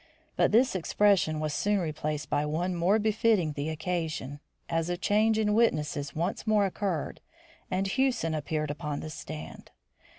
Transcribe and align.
But 0.35 0.51
this 0.51 0.73
expression 0.75 1.39
was 1.39 1.53
soon 1.53 1.77
replaced 1.77 2.27
by 2.27 2.43
one 2.43 2.73
more 2.73 2.97
befitting 2.97 3.53
the 3.53 3.69
occasion, 3.69 4.39
as 4.67 4.89
a 4.89 4.97
change 4.97 5.37
in 5.37 5.53
witnesses 5.53 6.15
once 6.15 6.47
more 6.47 6.65
occurred 6.65 7.21
and 7.69 7.85
Hewson 7.85 8.33
appeared 8.33 8.71
upon 8.71 9.01
the 9.01 9.11
stand. 9.11 9.69